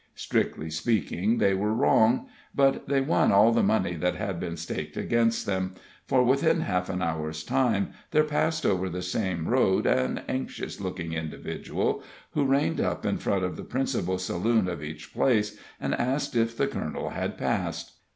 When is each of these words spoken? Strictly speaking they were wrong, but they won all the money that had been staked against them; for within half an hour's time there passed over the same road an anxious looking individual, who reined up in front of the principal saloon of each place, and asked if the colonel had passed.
Strictly 0.15 0.71
speaking 0.71 1.37
they 1.37 1.53
were 1.53 1.75
wrong, 1.75 2.27
but 2.55 2.87
they 2.89 3.01
won 3.01 3.31
all 3.31 3.51
the 3.51 3.61
money 3.61 3.93
that 3.95 4.15
had 4.15 4.39
been 4.39 4.57
staked 4.57 4.97
against 4.97 5.45
them; 5.45 5.75
for 6.07 6.23
within 6.23 6.61
half 6.61 6.89
an 6.89 7.03
hour's 7.03 7.43
time 7.43 7.93
there 8.09 8.23
passed 8.23 8.65
over 8.65 8.89
the 8.89 9.03
same 9.03 9.47
road 9.47 9.85
an 9.85 10.21
anxious 10.27 10.81
looking 10.81 11.13
individual, 11.13 12.01
who 12.31 12.45
reined 12.45 12.81
up 12.81 13.05
in 13.05 13.19
front 13.19 13.43
of 13.43 13.55
the 13.57 13.63
principal 13.63 14.17
saloon 14.17 14.67
of 14.67 14.81
each 14.81 15.13
place, 15.13 15.59
and 15.79 15.93
asked 15.93 16.35
if 16.35 16.57
the 16.57 16.65
colonel 16.65 17.11
had 17.11 17.37
passed. 17.37 17.99